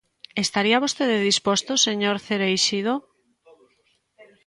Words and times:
¿Estaría 0.43 0.83
vostede 0.85 1.25
disposto, 1.29 1.71
señor 1.87 2.15
Cereixido? 2.25 2.93